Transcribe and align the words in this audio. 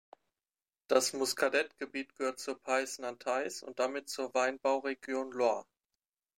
Das 0.87 1.13
Muscadet-Gebiet 1.13 2.15
gehört 2.15 2.39
zum 2.39 2.59
Pays 2.59 2.97
Nantais 2.97 3.61
und 3.61 3.77
damit 3.77 4.09
zur 4.09 4.33
Weinbauregion 4.33 5.31
Loire. 5.31 5.67